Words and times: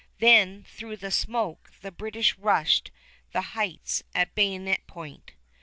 Then 0.17 0.63
through 0.63 0.97
the 0.97 1.11
smoke 1.11 1.71
the 1.81 1.91
British 1.91 2.35
rushed 2.39 2.89
the 3.33 3.41
Heights 3.53 4.01
at 4.15 4.33
bayonet 4.33 4.87
point. 4.87 5.33